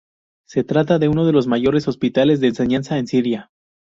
[0.47, 3.51] Se trata de uno de los mayores hospitales de enseñanza en Siria.